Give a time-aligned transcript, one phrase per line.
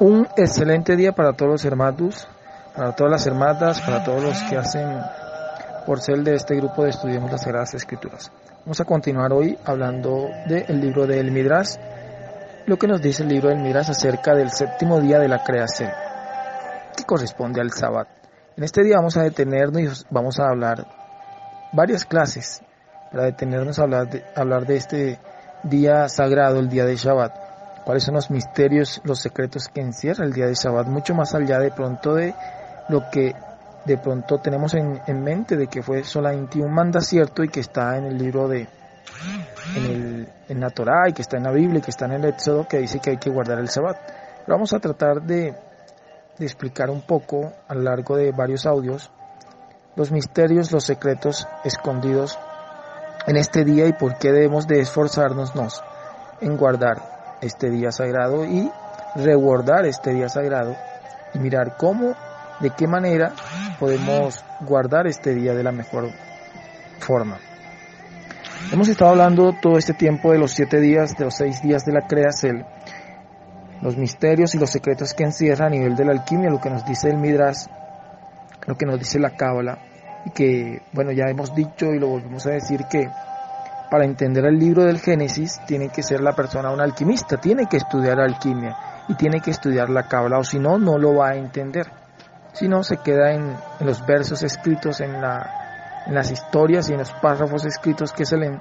[0.00, 2.26] Un excelente día para todos los hermanos,
[2.74, 4.98] para todas las hermanas, para todos los que hacen
[5.84, 8.32] por ser de este grupo de Estudiemos las Sagradas Escrituras.
[8.64, 11.76] Vamos a continuar hoy hablando del libro del Midrash,
[12.64, 15.90] lo que nos dice el libro del Midrash acerca del séptimo día de la creación,
[16.96, 18.08] que corresponde al Sabbat.
[18.56, 20.86] En este día vamos a detenernos y vamos a hablar
[21.74, 22.62] varias clases
[23.12, 25.18] para detenernos a hablar de, hablar de este
[25.62, 27.49] día sagrado, el día de Shabbat
[27.90, 31.58] cuáles son los misterios, los secretos que encierra el día de Shabbat, mucho más allá
[31.58, 32.32] de pronto de
[32.88, 33.34] lo que
[33.84, 37.98] de pronto tenemos en, mente de que fue solamente un manda cierto y que está
[37.98, 38.68] en el libro de
[39.74, 42.26] en, en la Torah y que está en la Biblia y que está en el
[42.26, 43.96] Éxodo que dice que hay que guardar el Shabbat.
[44.46, 45.52] Vamos a tratar de,
[46.38, 49.10] de explicar un poco a lo largo de varios audios
[49.96, 52.38] los misterios, los secretos escondidos
[53.26, 55.50] en este día y por qué debemos de esforzarnos
[56.40, 58.70] en guardar este día sagrado y
[59.16, 60.76] rewardar este día sagrado
[61.34, 62.14] y mirar cómo,
[62.60, 63.32] de qué manera
[63.78, 66.10] podemos guardar este día de la mejor
[66.98, 67.38] forma.
[68.72, 71.92] Hemos estado hablando todo este tiempo de los siete días, de los seis días de
[71.92, 72.64] la creación,
[73.80, 76.84] los misterios y los secretos que encierra a nivel de la alquimia, lo que nos
[76.84, 77.66] dice el Midrash,
[78.66, 79.78] lo que nos dice la Cábala,
[80.24, 83.08] y que, bueno, ya hemos dicho y lo volvemos a decir que
[83.90, 87.76] para entender el libro del Génesis tiene que ser la persona un alquimista, tiene que
[87.76, 88.76] estudiar alquimia
[89.08, 91.90] y tiene que estudiar la cábala o si no, no lo va a entender.
[92.52, 97.12] Si no, se queda en, los versos escritos, en, la, las historias y en los
[97.12, 98.60] párrafos escritos que se leen,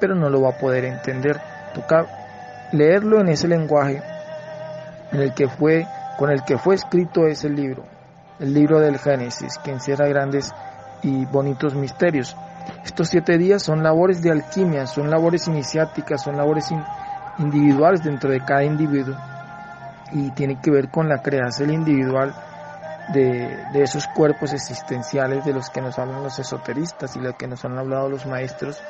[0.00, 1.40] pero no lo va a poder entender.
[1.74, 2.06] Toca
[2.72, 4.02] leerlo en ese lenguaje
[5.12, 5.86] en el que fue,
[6.18, 7.84] con el que fue escrito ese libro,
[8.38, 10.52] el libro del Génesis, que encierra grandes
[11.02, 12.36] y bonitos misterios.
[12.84, 16.72] Estos siete días son labores de alquimia, son labores iniciáticas, son labores
[17.38, 19.16] individuales dentro de cada individuo.
[20.12, 22.34] Y tiene que ver con la creación individual
[23.12, 27.48] de, esos cuerpos existenciales de los que nos hablan los esoteristas y de lo que
[27.48, 28.80] nos han hablado los maestros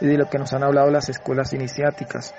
[0.00, 2.34] y de lo que nos han hablado las escuelas iniciáticas.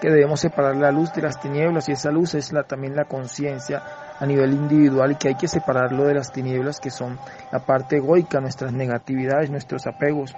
[0.00, 3.04] Que debemos separar la luz de las tinieblas y esa luz es la, también la
[3.04, 3.82] conciencia
[4.20, 7.18] a nivel individual y que hay que separarlo de las tinieblas que son
[7.52, 10.34] la parte egoica, nuestras negatividades, nuestros apegos,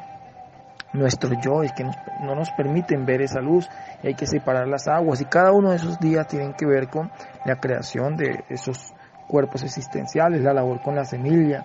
[0.93, 1.85] nuestros yo, que
[2.23, 3.69] no nos permiten ver esa luz
[4.03, 5.21] y hay que separar las aguas.
[5.21, 7.11] Y cada uno de esos días tienen que ver con
[7.45, 8.93] la creación de esos
[9.29, 11.65] cuerpos existenciales, la labor con la semilla,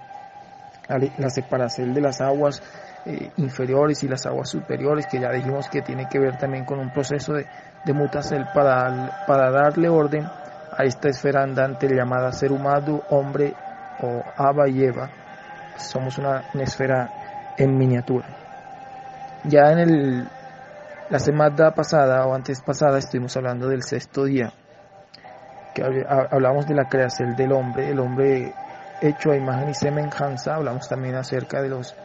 [0.87, 2.61] la, separación de las aguas
[3.05, 6.79] eh, inferiores y las aguas superiores, que ya dijimos que tiene que ver también con
[6.79, 7.47] un proceso de,
[7.83, 10.27] de mutación para, para darle orden
[10.77, 13.53] a esta esfera andante llamada ser humano, hombre
[14.01, 15.09] o Aba y Eva.
[15.77, 18.27] Somos una, esfera en miniatura.
[19.43, 20.27] Ya en el,
[21.09, 24.51] la semana pasada o antes pasada estuvimos hablando del sexto día,
[25.73, 28.53] que hablamos de la creación del hombre, el hombre
[29.01, 31.95] hecho a imagen y semejanza, hablamos también acerca de los,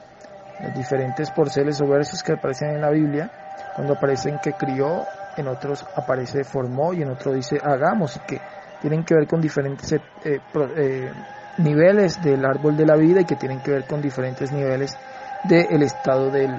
[0.61, 3.31] los diferentes porceles o versos que aparecen en la Biblia,
[3.75, 5.05] cuando aparecen que crió,
[5.37, 8.41] en otros aparece formó y en otro dice hagamos, que
[8.81, 11.13] tienen que ver con diferentes eh, eh,
[11.59, 14.97] niveles del árbol de la vida y que tienen que ver con diferentes niveles
[15.45, 16.51] del estado del,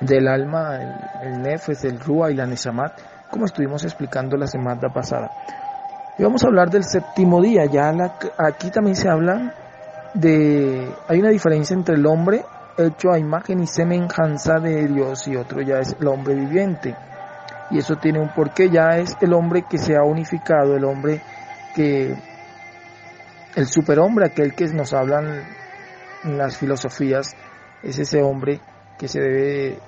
[0.00, 2.92] del alma, el, el nefes, el rúa y la neshamat,
[3.30, 5.30] como estuvimos explicando la semana pasada.
[6.18, 7.92] Y vamos a hablar del séptimo día, ya
[8.38, 9.54] aquí también se habla
[10.14, 12.44] de, hay una diferencia entre el hombre
[12.76, 16.94] hecho a imagen y semejanza de Dios y otro ya es el hombre viviente
[17.72, 21.22] y eso tiene un porqué, ya es el hombre que se ha unificado, el hombre
[21.74, 22.14] que,
[23.56, 25.42] el superhombre, aquel que nos hablan
[26.24, 27.34] las filosofías,
[27.82, 28.60] es ese hombre
[28.98, 29.78] que se debe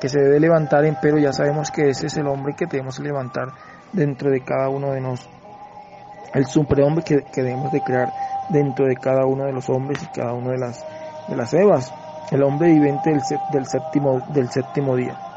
[0.00, 3.48] que se debe levantar, pero ya sabemos que ese es el hombre que debemos levantar
[3.92, 5.34] dentro de cada uno de nosotros,
[6.34, 8.12] el superhombre que, que debemos de crear
[8.50, 10.84] dentro de cada uno de los hombres y cada uno de las
[11.26, 11.92] de las evas,
[12.30, 13.20] el hombre viviente del,
[13.52, 15.27] del séptimo del séptimo día.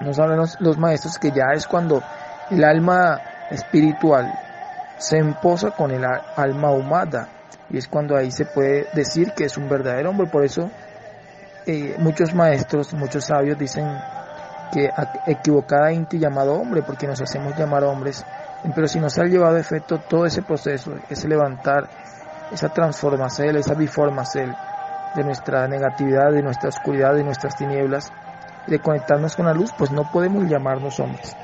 [0.00, 2.02] Nos hablan los, maestros que ya es cuando
[2.50, 4.32] el alma espiritual
[4.98, 7.28] se emposa con el alma humana
[7.70, 10.26] y es cuando ahí se puede decir que es un verdadero hombre.
[10.26, 10.70] Por eso
[11.66, 13.86] eh, muchos maestros, muchos sabios dicen
[14.72, 14.90] que
[15.26, 18.24] equivocadamente llamado hombre, porque nos hacemos llamar hombres,
[18.74, 21.88] pero si nos ha llevado a efecto todo ese proceso, ese levantar,
[22.52, 24.54] esa transformación, esa biformación
[25.14, 28.12] de nuestra negatividad, de nuestra oscuridad, de nuestras tinieblas,
[28.66, 31.36] de conectarnos con la luz, pues no podemos llamarnos hombres.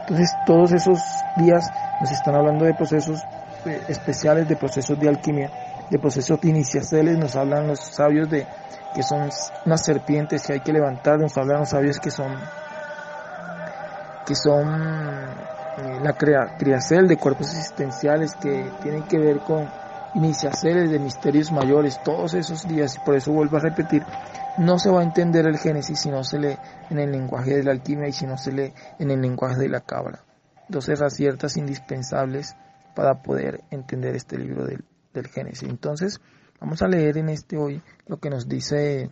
[0.00, 1.70] Entonces todos esos días
[2.00, 3.26] nos están hablando de procesos
[3.66, 5.50] eh, especiales, de procesos de alquimia,
[5.90, 8.46] de procesos de iniciaciones, nos hablan los sabios de
[8.94, 9.28] que son
[9.66, 12.36] unas serpientes que hay que levantar, nos hablan los sabios que son
[14.26, 14.68] que son
[15.78, 19.66] eh, la criacel de cuerpos existenciales que tienen que ver con
[20.18, 24.02] iniciaceles de misterios mayores, todos esos días, y por eso vuelvo a repetir,
[24.58, 26.56] no se va a entender el Génesis si no se lee
[26.90, 29.68] en el lenguaje de la alquimia y si no se lee en el lenguaje de
[29.68, 30.24] la cabra.
[30.68, 32.56] Dos herramientas indispensables
[32.96, 34.84] para poder entender este libro del,
[35.14, 35.68] del Génesis.
[35.68, 36.20] Entonces,
[36.60, 39.02] vamos a leer en este hoy lo que nos dice,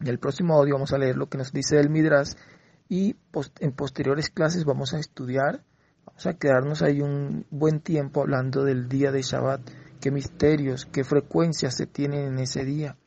[0.00, 2.36] en el próximo audio vamos a leer lo que nos dice el Midras
[2.88, 3.14] y
[3.60, 5.62] en posteriores clases vamos a estudiar,
[6.04, 11.02] vamos a quedarnos ahí un buen tiempo hablando del día de Shabbat, qué misterios, qué
[11.02, 12.98] frecuencias se tienen en ese día,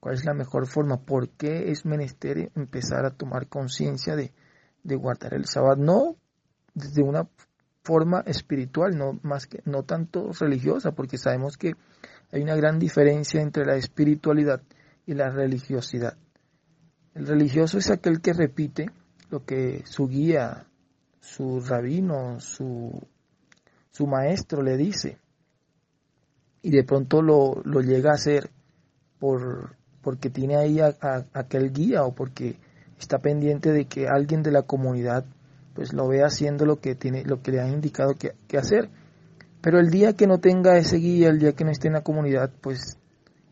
[0.00, 4.32] cuál es la mejor forma, por qué es menester empezar a tomar conciencia de,
[4.82, 6.16] guardar el Shabbat, no
[6.72, 7.28] desde una
[7.82, 11.74] forma espiritual, no más que no tanto religiosa, porque sabemos que
[12.32, 14.62] hay una gran diferencia entre la espiritualidad
[15.04, 16.16] y la religiosidad.
[17.12, 18.86] El religioso es aquel que repite
[19.28, 20.66] lo que su guía,
[21.20, 22.98] su rabino, su,
[23.90, 25.18] su maestro le dice.
[26.62, 28.50] Y de pronto lo, lo llega a hacer
[29.18, 30.96] por, porque tiene ahí a,
[31.32, 32.56] aquel guía o porque
[32.98, 35.24] está pendiente de que alguien de la comunidad
[35.74, 38.90] pues lo vea haciendo lo que tiene, lo que le han indicado que, que hacer.
[39.62, 42.02] Pero el día que no tenga ese guía, el día que no esté en la
[42.02, 42.98] comunidad, pues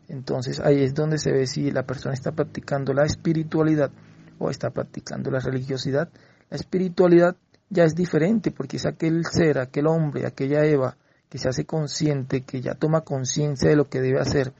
[0.07, 3.91] entonces ahí es donde se ve si la persona está practicando la espiritualidad
[4.39, 6.09] o está practicando la religiosidad.
[6.49, 7.35] La espiritualidad
[7.69, 10.97] ya es diferente porque es aquel ser, aquel hombre, aquella Eva
[11.29, 14.53] que se hace consciente, que ya toma conciencia de lo que debe hacer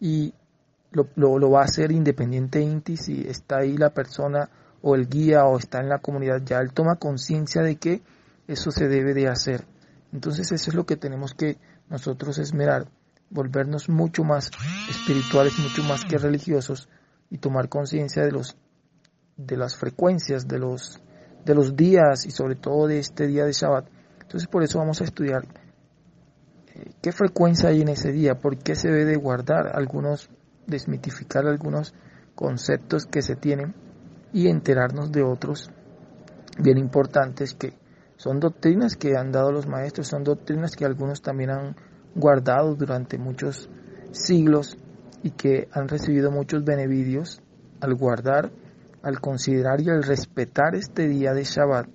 [0.00, 0.34] y
[0.90, 4.48] lo, lo, va a hacer independientemente si está ahí la persona
[4.80, 8.02] o el guía o está en la comunidad, ya él toma conciencia de que
[8.46, 9.64] eso se debe de hacer.
[10.12, 12.88] Entonces eso es lo que tenemos que nosotros esmerar,
[13.30, 14.50] volvernos mucho más
[14.88, 16.88] espirituales, mucho más que religiosos
[17.30, 18.56] y tomar conciencia de los
[19.36, 21.00] de las frecuencias de los,
[21.44, 23.88] de los días y sobre todo de este día de Shabbat.
[24.20, 25.42] Entonces por eso vamos a estudiar
[27.02, 30.30] qué frecuencia hay en ese día, por qué se debe de guardar algunos,
[30.66, 31.94] desmitificar algunos
[32.34, 33.74] conceptos que se tienen
[34.32, 35.70] y enterarnos de otros
[36.58, 37.74] bien importantes que
[38.16, 41.76] son doctrinas que han dado los maestros, son doctrinas que algunos también han
[42.14, 43.68] guardado durante muchos
[44.12, 44.78] siglos
[45.22, 47.40] y que han recibido muchos beneficios
[47.80, 48.50] al guardar
[49.04, 51.86] al considerar y al respetar este día de Shabbat,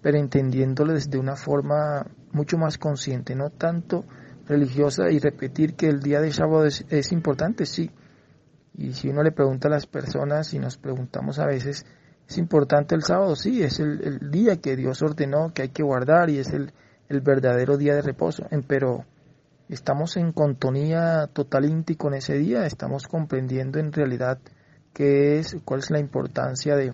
[0.00, 4.04] pero entendiéndolo desde una forma mucho más consciente, no tanto
[4.46, 7.90] religiosa y repetir que el día de Shabbat es, importante, sí.
[8.74, 11.84] Y si uno le pregunta a las personas y nos preguntamos a veces,
[12.28, 13.34] ¿es importante el sábado?
[13.36, 16.72] Sí, es el, día que Dios ordenó que hay que guardar y es el,
[17.08, 18.46] el verdadero día de reposo.
[18.68, 19.04] Pero
[19.68, 24.38] estamos en contonía total íntima con ese día, estamos comprendiendo en realidad
[24.92, 26.92] qué es, cuál es la importancia de,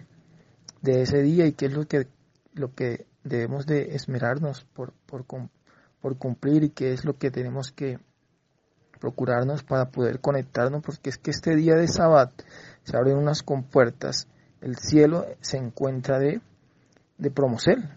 [0.81, 2.09] de, ese día y qué es lo que,
[2.55, 5.25] lo que debemos de esmerarnos por, por,
[6.03, 7.99] por cumplir y qué es lo que tenemos que
[9.01, 12.31] procurarnos para poder conectarnos, porque es que este día de Sabbat
[12.83, 14.29] se abren unas compuertas,
[14.61, 16.41] el cielo se encuentra de,
[17.19, 17.33] de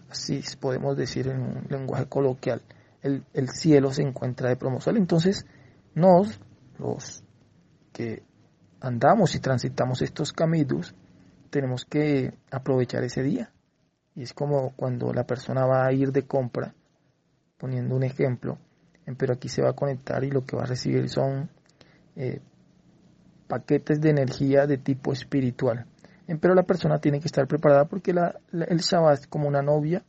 [0.08, 2.62] así podemos decir en un lenguaje coloquial,
[3.02, 5.44] el, el cielo se encuentra de promosel, entonces
[5.94, 6.40] nos,
[6.78, 7.22] los
[7.92, 8.22] que
[8.80, 10.94] andamos y transitamos estos caminos,
[11.50, 13.52] tenemos que aprovechar ese día.
[14.14, 16.74] Y es como cuando la persona va a ir de compra,
[17.58, 18.58] poniendo un ejemplo,
[19.16, 21.48] pero aquí se va a conectar y lo que va a recibir son
[22.16, 22.40] eh,
[23.46, 25.86] paquetes de energía de tipo espiritual.
[26.40, 30.02] Pero la persona tiene que estar preparada porque la, el Shabbat es como una novia.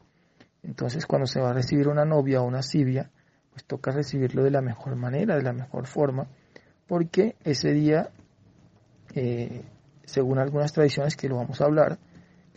[0.64, 3.12] Entonces cuando se va a recibir una novia o una sibia,
[3.52, 6.28] pues toca recibirlo de la mejor manera, de la mejor forma,
[6.88, 8.10] porque ese día
[9.14, 9.64] eh,
[10.08, 12.00] según algunas tradiciones que lo vamos a hablar,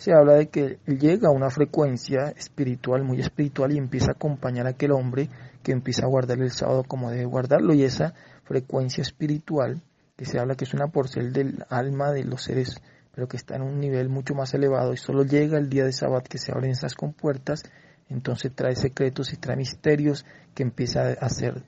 [0.00, 4.66] se habla de que llega a una frecuencia espiritual, muy espiritual, y empieza a acompañar
[4.66, 5.28] a aquel hombre
[5.62, 8.14] que empieza a guardar el sábado como debe guardarlo, y esa
[8.44, 9.82] frecuencia espiritual,
[10.16, 12.80] que se habla que es una porcel del alma de los seres,
[13.14, 15.92] pero que está en un nivel mucho más elevado, y solo llega el día de
[15.92, 17.62] sábado que se abren esas compuertas,
[18.08, 21.62] entonces trae secretos y trae misterios que empieza a ser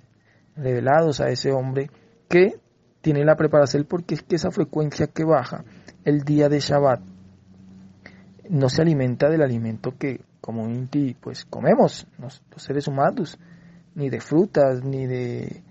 [0.57, 1.91] revelados a ese hombre
[2.31, 2.59] que
[3.03, 5.65] tiene la preparación porque es que esa frecuencia que baja
[6.05, 7.12] el día de Shabbat
[8.53, 10.69] no se alimenta del alimento que como
[11.23, 13.39] pues comemos los, seres humanos,
[13.95, 15.63] ni de frutas, ni de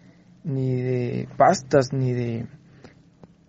[0.44, 2.48] ni de pastas, ni de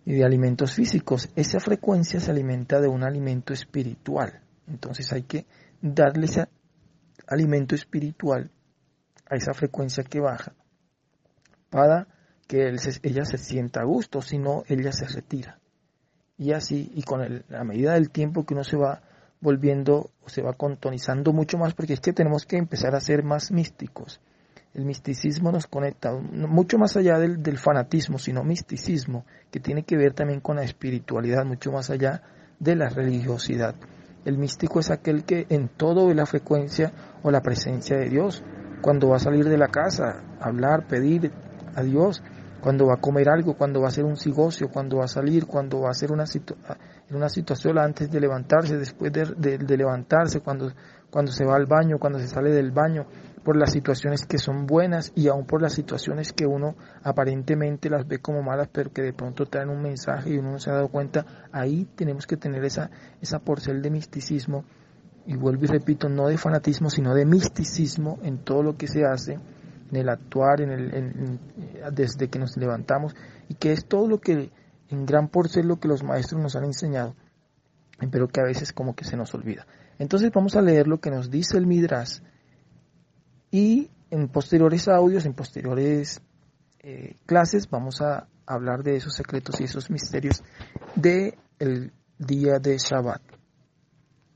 [0.04, 1.30] ni de alimentos físicos.
[1.34, 4.42] Esa frecuencia se alimenta de un alimento espiritual.
[4.66, 5.46] Entonces hay que
[5.80, 6.46] darle ese
[7.26, 8.50] alimento espiritual
[9.30, 10.52] a esa frecuencia que baja
[11.70, 12.06] para
[12.46, 12.68] que
[13.02, 15.58] ella se sienta a gusto, sino ella se retira.
[16.36, 19.00] Y así, y con la medida del tiempo que uno se va
[19.42, 23.22] volviendo o se va contonizando mucho más porque es que tenemos que empezar a ser
[23.24, 24.20] más místicos.
[24.72, 29.98] El misticismo nos conecta mucho más allá del, del, fanatismo, sino misticismo, que tiene que
[29.98, 32.22] ver también con la espiritualidad, mucho más allá
[32.58, 33.74] de la religiosidad.
[34.24, 38.42] El místico es aquel que en todo ve la frecuencia o la presencia de Dios.
[38.80, 41.32] Cuando va a salir de la casa, hablar, pedir
[41.74, 42.22] a Dios,
[42.62, 45.46] cuando va a comer algo, cuando va a hacer un sigocio, cuando va a salir,
[45.46, 46.24] cuando va a hacer una,
[47.12, 50.72] en una situación antes de levantarse, después de, levantarse, cuando,
[51.10, 53.06] cuando se va al baño, cuando se sale del baño,
[53.44, 58.08] por las situaciones que son buenas y aún por las situaciones que uno aparentemente las
[58.08, 60.74] ve como malas, pero que de pronto traen un mensaje y uno no se ha
[60.74, 62.90] dado cuenta, ahí tenemos que tener esa,
[63.20, 64.64] esa porcel de misticismo,
[65.26, 69.04] y vuelvo y repito, no de fanatismo, sino de misticismo en todo lo que se
[69.04, 71.38] hace, en el actuar, en el,
[71.92, 73.14] desde que nos levantamos,
[73.50, 74.50] y que es todo lo que,
[74.92, 77.16] en gran porcel, lo que los maestros nos han enseñado,
[78.10, 79.66] pero que a veces como que se nos olvida.
[79.98, 82.20] Entonces vamos a leer lo que nos dice el Midrash,
[83.50, 86.20] y en posteriores audios, en posteriores
[86.80, 90.42] eh, clases, vamos a hablar de esos secretos y esos misterios
[90.94, 93.41] del el día de Shabbat.